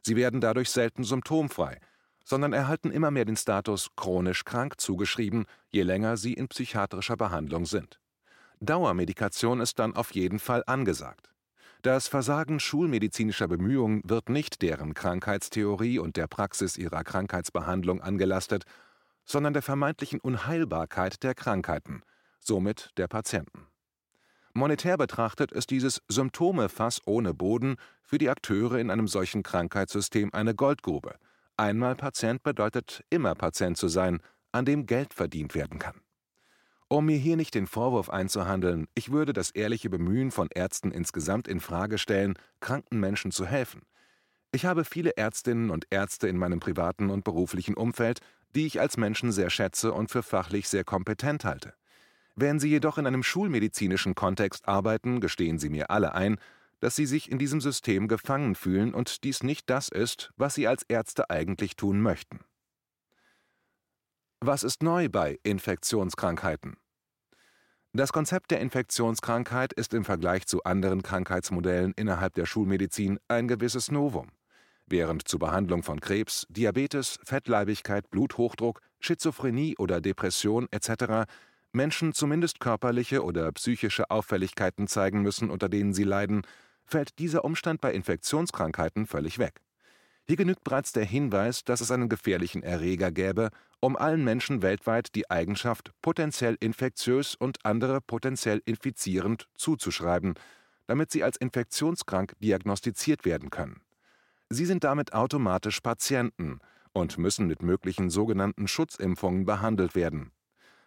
Sie 0.00 0.16
werden 0.16 0.40
dadurch 0.40 0.70
selten 0.70 1.04
symptomfrei, 1.04 1.80
sondern 2.24 2.54
erhalten 2.54 2.90
immer 2.90 3.10
mehr 3.10 3.26
den 3.26 3.36
Status 3.36 3.90
chronisch 3.94 4.46
krank 4.46 4.80
zugeschrieben, 4.80 5.44
je 5.68 5.82
länger 5.82 6.16
sie 6.16 6.32
in 6.32 6.48
psychiatrischer 6.48 7.18
Behandlung 7.18 7.66
sind. 7.66 8.00
Dauermedikation 8.60 9.60
ist 9.60 9.78
dann 9.78 9.94
auf 9.94 10.12
jeden 10.12 10.38
Fall 10.38 10.62
angesagt. 10.66 11.28
Das 11.82 12.08
Versagen 12.08 12.58
schulmedizinischer 12.58 13.48
Bemühungen 13.48 14.00
wird 14.06 14.30
nicht 14.30 14.62
deren 14.62 14.94
Krankheitstheorie 14.94 15.98
und 15.98 16.16
der 16.16 16.26
Praxis 16.26 16.78
ihrer 16.78 17.04
Krankheitsbehandlung 17.04 18.00
angelastet, 18.00 18.64
sondern 19.26 19.52
der 19.52 19.62
vermeintlichen 19.62 20.20
Unheilbarkeit 20.20 21.22
der 21.22 21.34
Krankheiten, 21.34 22.02
somit 22.40 22.90
der 22.96 23.08
Patienten. 23.08 23.66
Monetär 24.54 24.96
betrachtet 24.96 25.52
ist 25.52 25.70
dieses 25.70 26.00
Symptomefass 26.08 27.02
ohne 27.04 27.34
Boden 27.34 27.76
für 28.02 28.16
die 28.16 28.30
Akteure 28.30 28.78
in 28.78 28.90
einem 28.90 29.06
solchen 29.06 29.42
Krankheitssystem 29.42 30.32
eine 30.32 30.54
Goldgrube. 30.54 31.16
Einmal 31.58 31.94
Patient 31.94 32.42
bedeutet 32.42 33.04
immer 33.10 33.34
Patient 33.34 33.76
zu 33.76 33.88
sein, 33.88 34.20
an 34.52 34.64
dem 34.64 34.86
Geld 34.86 35.12
verdient 35.12 35.54
werden 35.54 35.78
kann. 35.78 36.00
Um 36.88 37.06
mir 37.06 37.18
hier 37.18 37.36
nicht 37.36 37.54
den 37.54 37.66
Vorwurf 37.66 38.08
einzuhandeln, 38.08 38.86
ich 38.94 39.10
würde 39.10 39.32
das 39.32 39.50
ehrliche 39.50 39.90
Bemühen 39.90 40.30
von 40.30 40.48
Ärzten 40.54 40.92
insgesamt 40.92 41.48
in 41.48 41.60
Frage 41.60 41.98
stellen, 41.98 42.38
kranken 42.60 43.00
Menschen 43.00 43.32
zu 43.32 43.44
helfen. 43.44 43.82
Ich 44.52 44.64
habe 44.64 44.84
viele 44.84 45.10
Ärztinnen 45.16 45.70
und 45.70 45.86
Ärzte 45.90 46.28
in 46.28 46.38
meinem 46.38 46.60
privaten 46.60 47.10
und 47.10 47.24
beruflichen 47.24 47.74
Umfeld, 47.74 48.20
die 48.56 48.66
ich 48.66 48.80
als 48.80 48.96
Menschen 48.96 49.32
sehr 49.32 49.50
schätze 49.50 49.92
und 49.92 50.10
für 50.10 50.22
fachlich 50.22 50.68
sehr 50.68 50.82
kompetent 50.82 51.44
halte. 51.44 51.74
Wenn 52.34 52.58
sie 52.58 52.68
jedoch 52.68 52.98
in 52.98 53.06
einem 53.06 53.22
schulmedizinischen 53.22 54.14
Kontext 54.14 54.66
arbeiten, 54.66 55.20
gestehen 55.20 55.58
sie 55.58 55.68
mir 55.68 55.90
alle 55.90 56.14
ein, 56.14 56.38
dass 56.80 56.96
sie 56.96 57.06
sich 57.06 57.30
in 57.30 57.38
diesem 57.38 57.60
System 57.60 58.08
gefangen 58.08 58.54
fühlen 58.54 58.94
und 58.94 59.24
dies 59.24 59.42
nicht 59.42 59.70
das 59.70 59.88
ist, 59.88 60.32
was 60.36 60.54
sie 60.54 60.66
als 60.66 60.82
Ärzte 60.82 61.30
eigentlich 61.30 61.76
tun 61.76 62.00
möchten. 62.00 62.40
Was 64.40 64.62
ist 64.62 64.82
neu 64.82 65.08
bei 65.08 65.38
Infektionskrankheiten? 65.42 66.76
Das 67.92 68.12
Konzept 68.12 68.50
der 68.50 68.60
Infektionskrankheit 68.60 69.72
ist 69.72 69.94
im 69.94 70.04
Vergleich 70.04 70.46
zu 70.46 70.62
anderen 70.64 71.02
Krankheitsmodellen 71.02 71.94
innerhalb 71.96 72.34
der 72.34 72.44
Schulmedizin 72.44 73.18
ein 73.28 73.48
gewisses 73.48 73.90
Novum. 73.90 74.28
Während 74.88 75.26
zur 75.26 75.40
Behandlung 75.40 75.82
von 75.82 76.00
Krebs, 76.00 76.46
Diabetes, 76.48 77.18
Fettleibigkeit, 77.24 78.08
Bluthochdruck, 78.10 78.80
Schizophrenie 79.00 79.76
oder 79.78 80.00
Depression 80.00 80.68
etc. 80.70 81.28
Menschen 81.72 82.12
zumindest 82.12 82.60
körperliche 82.60 83.24
oder 83.24 83.50
psychische 83.52 84.10
Auffälligkeiten 84.10 84.86
zeigen 84.86 85.22
müssen, 85.22 85.50
unter 85.50 85.68
denen 85.68 85.92
sie 85.92 86.04
leiden, 86.04 86.42
fällt 86.84 87.18
dieser 87.18 87.44
Umstand 87.44 87.80
bei 87.80 87.92
Infektionskrankheiten 87.92 89.06
völlig 89.06 89.38
weg. 89.38 89.60
Hier 90.28 90.36
genügt 90.36 90.64
bereits 90.64 90.92
der 90.92 91.04
Hinweis, 91.04 91.62
dass 91.64 91.80
es 91.80 91.90
einen 91.90 92.08
gefährlichen 92.08 92.62
Erreger 92.62 93.12
gäbe, 93.12 93.50
um 93.80 93.96
allen 93.96 94.24
Menschen 94.24 94.62
weltweit 94.62 95.14
die 95.14 95.30
Eigenschaft 95.30 95.92
potenziell 96.02 96.56
infektiös 96.58 97.34
und 97.36 97.64
andere 97.64 98.00
potenziell 98.00 98.60
infizierend 98.64 99.48
zuzuschreiben, 99.56 100.34
damit 100.86 101.12
sie 101.12 101.22
als 101.22 101.36
infektionskrank 101.36 102.34
diagnostiziert 102.40 103.24
werden 103.24 103.50
können. 103.50 103.80
Sie 104.48 104.64
sind 104.64 104.84
damit 104.84 105.12
automatisch 105.12 105.80
Patienten 105.80 106.60
und 106.92 107.18
müssen 107.18 107.46
mit 107.46 107.62
möglichen 107.62 108.10
sogenannten 108.10 108.68
Schutzimpfungen 108.68 109.44
behandelt 109.44 109.94
werden. 109.94 110.30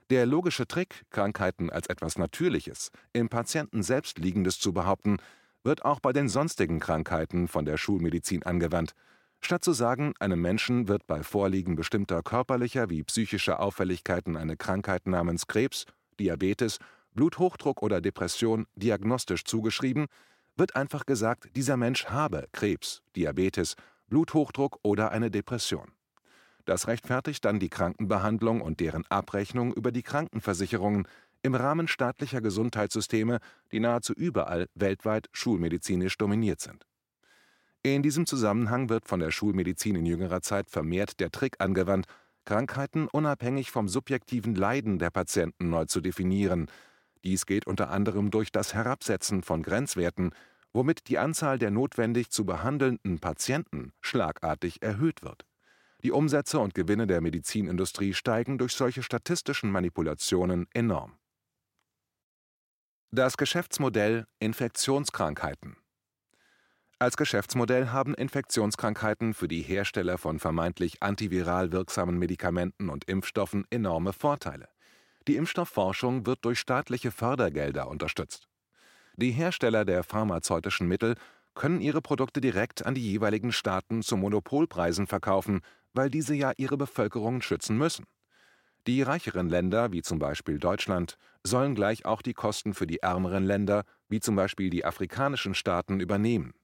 Der 0.09 0.25
logische 0.25 0.65
Trick, 0.65 1.03
Krankheiten 1.11 1.69
als 1.69 1.87
etwas 1.87 2.17
Natürliches, 2.17 2.89
im 3.13 3.29
Patienten 3.29 3.83
selbst 3.83 4.17
Liegendes 4.17 4.59
zu 4.59 4.73
behaupten, 4.73 5.17
wird 5.63 5.85
auch 5.85 5.99
bei 5.99 6.13
den 6.13 6.29
sonstigen 6.29 6.79
Krankheiten 6.79 7.47
von 7.47 7.65
der 7.65 7.77
Schulmedizin 7.77 8.43
angewandt. 8.43 8.93
Statt 9.41 9.63
zu 9.63 9.71
sagen, 9.71 10.13
einem 10.19 10.41
Menschen 10.41 10.87
wird 10.87 11.05
bei 11.05 11.21
Vorliegen 11.21 11.75
bestimmter 11.75 12.23
körperlicher 12.23 12.89
wie 12.89 13.03
psychischer 13.03 13.59
Auffälligkeiten 13.59 14.35
eine 14.35 14.57
Krankheit 14.57 15.05
namens 15.05 15.47
Krebs, 15.47 15.85
Diabetes, 16.19 16.79
Bluthochdruck 17.13 17.81
oder 17.81 18.01
Depression 18.01 18.65
diagnostisch 18.75 19.43
zugeschrieben, 19.43 20.07
wird 20.59 20.75
einfach 20.75 21.05
gesagt, 21.05 21.55
dieser 21.55 21.77
Mensch 21.77 22.05
habe 22.05 22.47
Krebs, 22.51 23.01
Diabetes, 23.15 23.75
Bluthochdruck 24.07 24.79
oder 24.83 25.11
eine 25.11 25.31
Depression. 25.31 25.91
Das 26.65 26.87
rechtfertigt 26.87 27.45
dann 27.45 27.59
die 27.59 27.69
Krankenbehandlung 27.69 28.61
und 28.61 28.79
deren 28.79 29.05
Abrechnung 29.09 29.73
über 29.73 29.91
die 29.91 30.03
Krankenversicherungen 30.03 31.07
im 31.41 31.55
Rahmen 31.55 31.87
staatlicher 31.87 32.41
Gesundheitssysteme, 32.41 33.39
die 33.71 33.79
nahezu 33.79 34.13
überall 34.13 34.67
weltweit 34.75 35.29
schulmedizinisch 35.31 36.17
dominiert 36.17 36.59
sind. 36.59 36.85
In 37.81 38.03
diesem 38.03 38.25
Zusammenhang 38.25 38.89
wird 38.89 39.07
von 39.07 39.21
der 39.21 39.31
Schulmedizin 39.31 39.95
in 39.95 40.05
jüngerer 40.05 40.41
Zeit 40.41 40.69
vermehrt 40.69 41.21
der 41.21 41.31
Trick 41.31 41.55
angewandt, 41.59 42.07
Krankheiten 42.43 43.07
unabhängig 43.07 43.71
vom 43.71 43.87
subjektiven 43.87 44.53
Leiden 44.53 44.99
der 44.99 45.11
Patienten 45.11 45.69
neu 45.69 45.85
zu 45.85 46.01
definieren, 46.01 46.67
dies 47.23 47.45
geht 47.45 47.67
unter 47.67 47.89
anderem 47.89 48.31
durch 48.31 48.51
das 48.51 48.73
Herabsetzen 48.73 49.43
von 49.43 49.63
Grenzwerten, 49.63 50.31
womit 50.73 51.07
die 51.07 51.17
Anzahl 51.17 51.57
der 51.57 51.71
notwendig 51.71 52.29
zu 52.29 52.45
behandelnden 52.45 53.19
Patienten 53.19 53.91
schlagartig 54.01 54.81
erhöht 54.81 55.21
wird. 55.21 55.45
Die 56.03 56.11
Umsätze 56.11 56.59
und 56.59 56.73
Gewinne 56.73 57.07
der 57.07 57.19
Medizinindustrie 57.19 58.13
steigen 58.13 58.57
durch 58.57 58.73
solche 58.73 59.03
statistischen 59.03 59.69
Manipulationen 59.69 60.67
enorm. 60.73 61.17
Das 63.11 63.35
Geschäftsmodell 63.35 64.27
Infektionskrankheiten 64.39 65.75
Als 66.99 67.17
Geschäftsmodell 67.17 67.87
haben 67.89 68.13
Infektionskrankheiten 68.13 69.33
für 69.33 69.47
die 69.47 69.61
Hersteller 69.61 70.17
von 70.17 70.39
vermeintlich 70.39 71.01
antiviral 71.03 71.71
wirksamen 71.71 72.17
Medikamenten 72.17 72.89
und 72.89 73.05
Impfstoffen 73.05 73.65
enorme 73.71 74.13
Vorteile. 74.13 74.69
Die 75.29 75.35
Impfstoffforschung 75.35 76.25
wird 76.25 76.43
durch 76.43 76.57
staatliche 76.57 77.11
Fördergelder 77.11 77.87
unterstützt. 77.87 78.47
Die 79.15 79.29
Hersteller 79.29 79.85
der 79.85 80.01
pharmazeutischen 80.03 80.87
Mittel 80.87 81.13
können 81.53 81.81
ihre 81.81 82.01
Produkte 82.01 82.41
direkt 82.41 82.83
an 82.83 82.95
die 82.95 83.11
jeweiligen 83.11 83.51
Staaten 83.51 84.01
zu 84.01 84.17
Monopolpreisen 84.17 85.05
verkaufen, 85.05 85.61
weil 85.93 86.09
diese 86.09 86.33
ja 86.33 86.53
ihre 86.57 86.77
Bevölkerung 86.77 87.43
schützen 87.43 87.77
müssen. 87.77 88.05
Die 88.87 89.03
reicheren 89.03 89.49
Länder, 89.49 89.91
wie 89.91 90.01
zum 90.01 90.17
Beispiel 90.17 90.57
Deutschland, 90.57 91.19
sollen 91.43 91.75
gleich 91.75 92.05
auch 92.05 92.23
die 92.23 92.33
Kosten 92.33 92.73
für 92.73 92.87
die 92.87 93.03
ärmeren 93.03 93.43
Länder, 93.43 93.83
wie 94.07 94.21
zum 94.21 94.35
Beispiel 94.35 94.71
die 94.71 94.83
afrikanischen 94.83 95.53
Staaten, 95.53 95.99
übernehmen. 95.99 96.55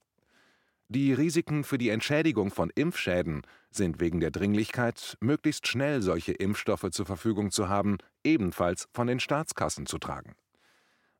Die 0.88 1.14
Risiken 1.14 1.64
für 1.64 1.80
die 1.80 1.90
Entschädigung 1.90 2.52
von 2.52 2.70
Impfschäden 2.70 3.42
sind 3.72 4.00
wegen 4.00 4.20
der 4.20 4.30
Dringlichkeit, 4.30 5.18
möglichst 5.20 5.68
schnell 5.68 6.04
solche 6.04 6.34
Impfstoffe 6.34 6.92
zur 6.92 7.08
Verfügung 7.08 7.50
zu 7.50 7.68
haben, 7.70 7.98
ebenfalls 8.24 8.88
von 8.94 9.08
den 9.08 9.20
Staatskassen 9.20 9.88
zu 9.88 9.98
tragen. 9.98 10.36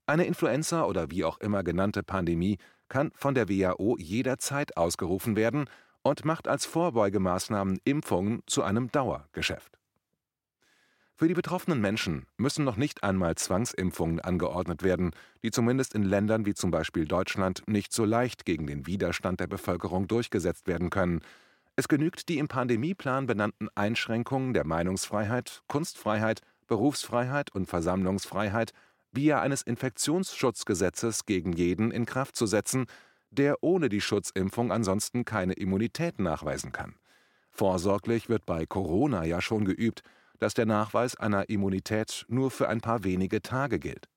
Eine 0.06 0.26
Influenza 0.26 0.86
oder 0.86 1.10
wie 1.10 1.24
auch 1.24 1.40
immer 1.40 1.64
genannte 1.64 2.04
Pandemie 2.04 2.60
kann 2.90 3.12
von 3.16 3.34
der 3.34 3.50
WHO 3.50 3.98
jederzeit 3.98 4.78
ausgerufen 4.78 5.36
werden 5.36 5.68
und 6.04 6.26
macht 6.26 6.48
als 6.48 6.68
Vorbeugemaßnahmen 6.68 7.80
Impfungen 7.84 8.44
zu 8.46 8.62
einem 8.62 8.92
Dauergeschäft. 8.92 9.80
Für 11.18 11.30
die 11.30 11.34
betroffenen 11.34 11.80
Menschen 11.80 12.26
müssen 12.36 12.66
noch 12.66 12.76
nicht 12.76 13.06
einmal 13.06 13.36
Zwangsimpfungen 13.36 14.20
angeordnet 14.20 14.84
werden, 14.84 15.12
die 15.44 15.52
zumindest 15.52 15.96
in 15.96 16.04
Ländern 16.04 16.46
wie 16.46 16.54
zum 16.54 16.72
Beispiel 16.72 17.06
Deutschland 17.06 17.64
nicht 17.68 17.94
so 17.94 18.04
leicht 18.04 18.44
gegen 18.46 18.68
den 18.68 18.86
Widerstand 18.86 19.40
der 19.40 19.48
Bevölkerung 19.48 20.10
durchgesetzt 20.10 20.68
werden 20.68 20.90
können. 20.90 21.22
Es 21.78 21.88
genügt 21.88 22.28
die 22.28 22.38
im 22.38 22.50
Pandemieplan 22.50 23.28
benannten 23.28 23.70
Einschränkungen 23.76 24.54
der 24.54 24.66
Meinungsfreiheit, 24.66 25.64
Kunstfreiheit, 25.70 26.42
Berufsfreiheit 26.68 27.56
und 27.56 27.68
Versammlungsfreiheit 27.68 28.74
via 29.14 29.40
eines 29.40 29.62
Infektionsschutzgesetzes 29.62 31.26
gegen 31.26 31.54
jeden 31.54 31.92
in 31.92 32.06
Kraft 32.06 32.36
zu 32.36 32.46
setzen, 32.46 32.88
der 33.32 33.64
ohne 33.64 33.88
die 33.88 34.02
Schutzimpfung 34.02 34.74
ansonsten 34.74 35.24
keine 35.24 35.54
Immunität 35.54 36.20
nachweisen 36.20 36.74
kann. 36.74 36.96
Vorsorglich 37.52 38.28
wird 38.28 38.46
bei 38.46 38.66
Corona 38.66 39.24
ja 39.24 39.42
schon 39.42 39.64
geübt, 39.64 40.04
dass 40.40 40.54
der 40.54 40.66
Nachweis 40.66 41.16
einer 41.16 41.50
Immunität 41.50 42.26
nur 42.28 42.52
für 42.52 42.70
ein 42.70 42.82
paar 42.82 43.04
wenige 43.04 43.42
Tage 43.42 43.80
gilt. 43.80 44.08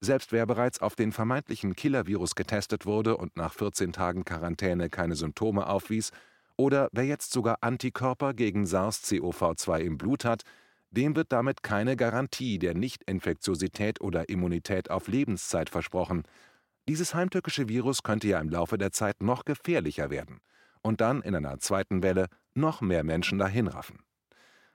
Selbst 0.00 0.32
wer 0.32 0.46
bereits 0.46 0.80
auf 0.80 0.96
den 0.96 1.12
vermeintlichen 1.12 1.76
Killer-Virus 1.76 2.34
getestet 2.34 2.86
wurde 2.86 3.16
und 3.16 3.36
nach 3.36 3.54
14 3.54 3.92
Tagen 3.92 4.24
Quarantäne 4.24 4.90
keine 4.90 5.14
Symptome 5.14 5.66
aufwies, 5.66 6.10
oder 6.56 6.88
wer 6.92 7.04
jetzt 7.04 7.32
sogar 7.32 7.58
Antikörper 7.60 8.34
gegen 8.34 8.64
SARS-CoV-2 8.64 9.78
im 9.80 9.98
Blut 9.98 10.24
hat, 10.24 10.42
dem 10.90 11.16
wird 11.16 11.32
damit 11.32 11.62
keine 11.62 11.96
Garantie 11.96 12.58
der 12.58 12.74
Nicht-Infektiosität 12.74 14.00
oder 14.00 14.28
Immunität 14.28 14.90
auf 14.90 15.08
Lebenszeit 15.08 15.70
versprochen. 15.70 16.24
Dieses 16.88 17.14
heimtückische 17.14 17.68
Virus 17.68 18.02
könnte 18.02 18.28
ja 18.28 18.40
im 18.40 18.50
Laufe 18.50 18.76
der 18.76 18.92
Zeit 18.92 19.22
noch 19.22 19.44
gefährlicher 19.44 20.10
werden 20.10 20.40
und 20.82 21.00
dann 21.00 21.22
in 21.22 21.34
einer 21.34 21.58
zweiten 21.58 22.02
Welle 22.02 22.26
noch 22.54 22.80
mehr 22.80 23.04
Menschen 23.04 23.38
dahinraffen. 23.38 24.00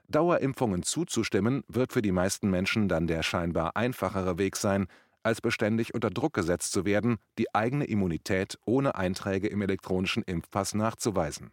Dauerimpfungen 0.09 0.83
zuzustimmen, 0.83 1.63
wird 1.67 1.91
für 1.91 2.01
die 2.01 2.13
meisten 2.13 2.49
Menschen 2.49 2.87
dann 2.87 3.07
der 3.07 3.23
scheinbar 3.23 3.75
einfachere 3.75 4.37
Weg 4.37 4.55
sein, 4.55 4.87
als 5.21 5.41
beständig 5.41 5.93
unter 5.93 6.09
Druck 6.09 6.33
gesetzt 6.33 6.71
zu 6.71 6.85
werden, 6.85 7.17
die 7.37 7.53
eigene 7.53 7.85
Immunität 7.85 8.57
ohne 8.65 8.95
Einträge 8.95 9.47
im 9.47 9.61
elektronischen 9.61 10.23
Impfpass 10.23 10.73
nachzuweisen. 10.73 11.51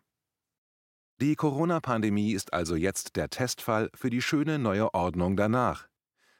Die 1.20 1.34
Corona-Pandemie 1.34 2.32
ist 2.32 2.52
also 2.52 2.76
jetzt 2.76 3.16
der 3.16 3.28
Testfall 3.28 3.90
für 3.94 4.11
die 4.11 4.23
schöne 4.23 4.61
neue 4.61 4.94
Ordnung 4.94 5.37
danach. 5.37 5.88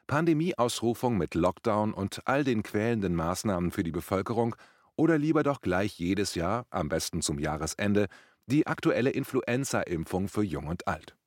Pandemieausrufung 0.07 1.17
mit 1.17 1.35
Lockdown 1.35 1.93
und 1.93 2.21
all 2.25 2.45
den 2.45 2.63
quälenden 2.63 3.15
Maßnahmen 3.15 3.71
für 3.71 3.83
die 3.83 3.91
Bevölkerung 3.91 4.55
oder 4.95 5.17
lieber 5.17 5.43
doch 5.43 5.59
gleich 5.59 5.99
jedes 5.99 6.35
Jahr, 6.35 6.65
am 6.69 6.87
besten 6.87 7.21
zum 7.21 7.39
Jahresende, 7.39 8.07
die 8.45 8.67
aktuelle 8.67 9.09
Influenza-Impfung 9.09 10.29
für 10.29 10.43
Jung 10.43 10.67
und 10.67 10.87
Alt 10.87 11.17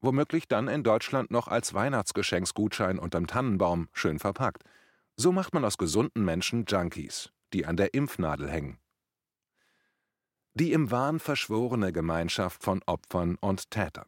womöglich 0.00 0.48
dann 0.48 0.68
in 0.68 0.82
Deutschland 0.82 1.30
noch 1.30 1.48
als 1.48 1.74
Weihnachtsgeschenksgutschein 1.74 2.98
unterm 2.98 3.26
Tannenbaum 3.26 3.88
schön 3.92 4.18
verpackt. 4.18 4.62
So 5.16 5.32
macht 5.32 5.54
man 5.54 5.64
aus 5.64 5.78
gesunden 5.78 6.24
Menschen 6.24 6.64
Junkies, 6.68 7.30
die 7.52 7.66
an 7.66 7.76
der 7.76 7.94
Impfnadel 7.94 8.48
hängen. 8.48 8.78
Die 10.54 10.72
im 10.72 10.90
Wahn 10.90 11.20
verschworene 11.20 11.92
Gemeinschaft 11.92 12.62
von 12.62 12.82
Opfern 12.86 13.36
und 13.40 13.70
Tätern. 13.70 14.06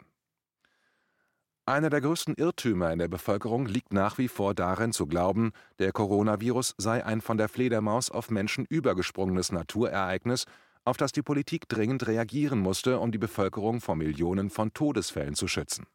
Einer 1.66 1.90
der 1.90 2.00
größten 2.00 2.34
Irrtümer 2.34 2.92
in 2.92 2.98
der 2.98 3.06
Bevölkerung 3.06 3.66
liegt 3.66 3.92
nach 3.92 4.18
wie 4.18 4.26
vor 4.26 4.54
darin 4.54 4.92
zu 4.92 5.06
glauben, 5.06 5.52
der 5.78 5.92
Coronavirus 5.92 6.74
sei 6.78 7.04
ein 7.04 7.20
von 7.20 7.36
der 7.36 7.48
Fledermaus 7.48 8.10
auf 8.10 8.30
Menschen 8.30 8.64
übergesprungenes 8.64 9.52
Naturereignis 9.52 10.46
auf 10.84 10.96
das 10.96 11.12
die 11.12 11.22
Politik 11.22 11.68
dringend 11.68 12.06
reagieren 12.06 12.58
musste, 12.58 12.98
um 12.98 13.12
die 13.12 13.18
Bevölkerung 13.18 13.80
vor 13.80 13.96
Millionen 13.96 14.50
von 14.50 14.72
Todesfällen 14.72 15.34
zu 15.34 15.46
schützen. 15.48 15.86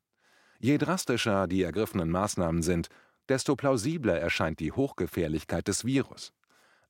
Je 0.60 0.78
drastischer 0.78 1.48
die 1.48 1.64
ergriffenen 1.64 2.10
Maßnahmen 2.10 2.62
sind, 2.62 2.88
desto 3.28 3.56
plausibler 3.56 4.20
erscheint 4.20 4.60
die 4.60 4.72
Hochgefährlichkeit 4.72 5.68
des 5.68 5.86
Virus. 5.86 6.32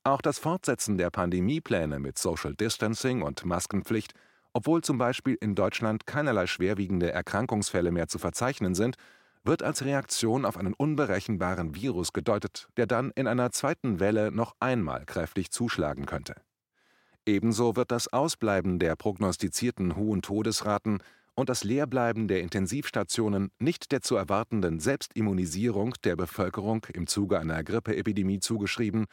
Auch 0.04 0.22
das 0.22 0.38
Fortsetzen 0.38 0.98
der 0.98 1.10
Pandemiepläne 1.10 2.00
mit 2.00 2.18
Social 2.18 2.54
Distancing 2.54 3.22
und 3.22 3.44
Maskenpflicht, 3.46 4.14
obwohl 4.54 4.82
zum 4.82 4.98
Beispiel 4.98 5.36
in 5.42 5.56
Deutschland 5.56 6.06
keinerlei 6.06 6.48
schwerwiegende 6.48 7.12
Erkrankungsfälle 7.12 7.92
mehr 7.92 8.08
zu 8.08 8.20
verzeichnen 8.20 8.76
sind, 8.76 8.98
wird 9.44 9.64
als 9.64 9.84
Reaktion 9.84 10.46
auf 10.46 10.58
einen 10.58 10.74
unberechenbaren 10.74 11.76
Virus 11.76 12.14
gedeutet, 12.14 12.68
der 12.78 12.88
dann 12.88 13.12
in 13.16 13.28
einer 13.28 13.52
zweiten 13.52 14.00
Welle 14.00 14.32
noch 14.32 14.56
einmal 14.60 15.06
kräftig 15.06 15.52
zuschlagen 15.52 16.06
könnte. 16.06 16.36
Ebenso 17.26 17.76
wird 17.76 17.92
das 17.92 18.12
Ausbleiben 18.14 18.78
der 18.78 18.96
prognostizierten 18.96 19.96
hohen 19.96 20.22
Todesraten 20.22 21.00
und 21.34 21.50
das 21.50 21.64
Leerbleiben 21.64 22.28
der 22.28 22.42
Intensivstationen 22.42 23.52
nicht 23.60 23.92
der 23.92 24.02
zu 24.02 24.16
erwartenden 24.16 24.80
Selbstimmunisierung 24.80 25.96
der 26.04 26.16
Bevölkerung 26.16 26.86
im 26.94 27.08
Zuge 27.08 27.40
einer 27.40 27.64
Grippeepidemie 27.64 28.40
zugeschrieben, 28.40 29.06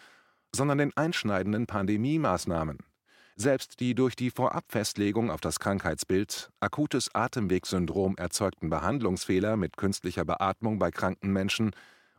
sondern 0.55 0.79
den 0.79 0.97
einschneidenden 0.97 1.67
Pandemiemaßnahmen. 1.67 2.79
Selbst 3.35 3.81
die 3.81 3.95
durch 3.95 4.15
die 4.15 4.31
Vorabfestlegung 4.31 5.31
auf 5.31 5.41
das 5.41 5.59
Krankheitsbild 5.59 6.51
akutes 6.61 7.15
Atemwegssyndrom 7.15 8.17
erzeugten 8.19 8.69
Behandlungsfehler 8.69 9.57
mit 9.57 9.79
künstlicher 9.79 10.27
Beatmung 10.27 10.79
bei 10.79 10.91
kranken 10.91 11.33
Menschen 11.33 11.71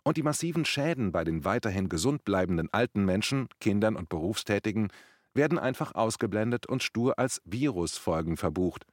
und 0.03 0.17
die 0.17 0.23
massiven 0.23 0.65
Schäden 0.65 1.11
bei 1.11 1.23
den 1.23 1.45
weiterhin 1.45 1.87
gesund 1.87 2.25
bleibenden 2.25 2.67
alten 2.73 3.05
Menschen, 3.05 3.47
Kindern 3.59 3.95
und 3.95 4.09
Berufstätigen 4.09 4.89
werden 5.33 5.59
einfach 5.59 5.95
ausgeblendet 5.95 6.65
und 6.65 6.83
stur 6.83 7.17
als 7.17 7.41
Virusfolgen 7.45 8.37
verbucht. 8.37 8.85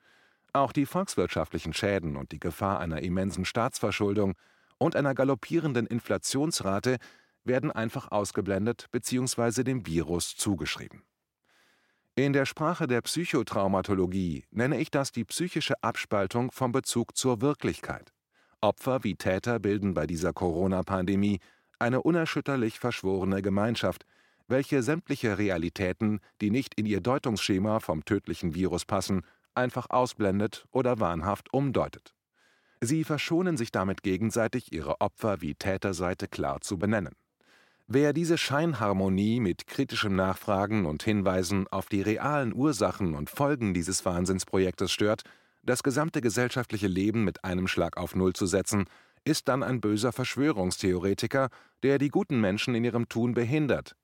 Auch 0.52 0.72
die 0.72 0.86
volkswirtschaftlichen 0.86 1.72
Schäden 1.72 2.16
und 2.16 2.32
die 2.32 2.40
Gefahr 2.40 2.80
einer 2.80 3.02
immensen 3.02 3.44
Staatsverschuldung 3.44 4.34
und 4.78 4.96
einer 4.96 5.14
galoppierenden 5.14 5.86
Inflationsrate 5.86 6.98
werden 7.44 7.70
einfach 7.70 8.10
ausgeblendet 8.10 8.86
bzw. 8.90 9.62
dem 9.62 9.86
Virus 9.86 10.36
zugeschrieben. 10.36 11.02
In 12.16 12.32
der 12.32 12.44
Sprache 12.44 12.86
der 12.86 13.00
Psychotraumatologie 13.02 14.44
nenne 14.50 14.78
ich 14.78 14.90
das 14.90 15.12
die 15.12 15.24
psychische 15.24 15.74
Abspaltung 15.82 16.50
vom 16.50 16.72
Bezug 16.72 17.16
zur 17.16 17.40
Wirklichkeit. 17.40 18.12
Opfer 18.60 19.04
wie 19.04 19.14
Täter 19.14 19.58
bilden 19.58 19.94
bei 19.94 20.06
dieser 20.06 20.32
Corona-Pandemie 20.32 21.38
eine 21.78 22.02
unerschütterlich 22.02 22.78
verschworene 22.78 23.40
Gemeinschaft, 23.40 24.04
welche 24.50 24.82
sämtliche 24.82 25.38
Realitäten, 25.38 26.20
die 26.40 26.50
nicht 26.50 26.74
in 26.74 26.86
ihr 26.86 27.00
Deutungsschema 27.00 27.80
vom 27.80 28.04
tödlichen 28.04 28.54
Virus 28.54 28.84
passen, 28.84 29.22
einfach 29.54 29.88
ausblendet 29.90 30.66
oder 30.70 31.00
wahnhaft 31.00 31.52
umdeutet. 31.52 32.14
Sie 32.80 33.04
verschonen 33.04 33.56
sich 33.56 33.72
damit 33.72 34.02
gegenseitig, 34.02 34.72
ihre 34.72 35.00
Opfer 35.00 35.40
wie 35.40 35.54
Täterseite 35.54 36.28
klar 36.28 36.60
zu 36.60 36.78
benennen. 36.78 37.14
Wer 37.86 38.12
diese 38.12 38.38
Scheinharmonie 38.38 39.40
mit 39.40 39.66
kritischem 39.66 40.14
Nachfragen 40.14 40.86
und 40.86 41.02
Hinweisen 41.02 41.66
auf 41.68 41.86
die 41.86 42.02
realen 42.02 42.54
Ursachen 42.54 43.14
und 43.14 43.28
Folgen 43.28 43.74
dieses 43.74 44.04
Wahnsinnsprojektes 44.04 44.92
stört, 44.92 45.24
das 45.62 45.82
gesamte 45.82 46.20
gesellschaftliche 46.20 46.86
Leben 46.86 47.24
mit 47.24 47.44
einem 47.44 47.66
Schlag 47.66 47.96
auf 47.96 48.14
Null 48.14 48.32
zu 48.32 48.46
setzen, 48.46 48.86
ist 49.24 49.48
dann 49.48 49.62
ein 49.62 49.80
böser 49.80 50.12
Verschwörungstheoretiker, 50.12 51.48
der 51.82 51.98
die 51.98 52.08
guten 52.08 52.40
Menschen 52.40 52.74
in 52.74 52.84
ihrem 52.84 53.08
Tun 53.08 53.34
behindert, 53.34 53.96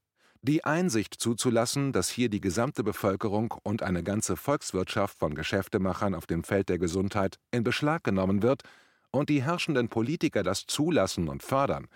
die 0.43 0.65
Einsicht 0.65 1.15
zuzulassen, 1.15 1.93
dass 1.93 2.09
hier 2.09 2.29
die 2.29 2.41
gesamte 2.41 2.85
Bevölkerung 2.85 3.55
und 3.63 3.83
eine 3.83 4.03
ganze 4.03 4.37
Volkswirtschaft 4.37 5.19
von 5.19 5.35
Geschäftemachern 5.35 6.15
auf 6.15 6.27
dem 6.27 6.45
Feld 6.45 6.69
der 6.69 6.79
Gesundheit 6.79 7.39
in 7.51 7.65
Beschlag 7.65 8.05
genommen 8.05 8.43
wird 8.43 8.63
und 9.11 9.29
die 9.29 9.43
herrschenden 9.43 9.89
Politiker 9.89 10.43
das 10.43 10.67
zulassen 10.67 11.29
und 11.29 11.43
fördern, 11.43 11.89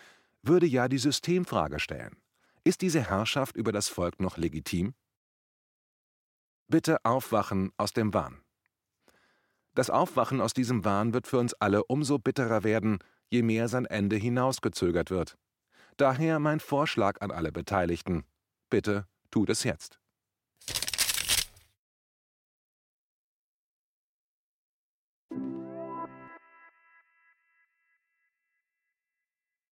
würde 0.42 0.66
ja 0.66 0.88
die 0.88 0.98
Systemfrage 0.98 1.78
stellen. 1.78 2.16
Ist 2.64 2.82
diese 2.82 3.00
Herrschaft 3.00 3.56
über 3.56 3.72
das 3.72 3.88
Volk 3.88 4.20
noch 4.20 4.36
legitim? 4.36 4.94
Bitte 6.68 7.04
aufwachen 7.04 7.72
aus 7.76 7.92
dem 7.92 8.14
Wahn. 8.14 8.40
Das 9.74 9.90
Aufwachen 9.90 10.40
aus 10.40 10.52
diesem 10.52 10.84
Wahn 10.84 11.14
wird 11.14 11.26
für 11.26 11.38
uns 11.38 11.54
alle 11.54 11.84
umso 11.84 12.18
bitterer 12.18 12.64
werden, 12.64 12.98
je 13.28 13.42
mehr 13.42 13.68
sein 13.68 13.86
Ende 13.86 14.16
hinausgezögert 14.16 15.10
wird. 15.10 15.36
Daher 16.00 16.38
mein 16.38 16.60
Vorschlag 16.60 17.20
an 17.20 17.30
alle 17.30 17.52
Beteiligten. 17.52 18.24
Bitte 18.70 19.06
tut 19.30 19.50
es 19.50 19.64
jetzt. 19.64 19.99